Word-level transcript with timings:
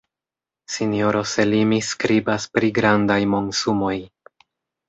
Sinjoro 0.75 1.19
Selimi 1.33 1.79
skribas 1.89 2.47
pri 2.57 2.73
grandaj 2.81 3.21
monsumoj. 3.35 3.97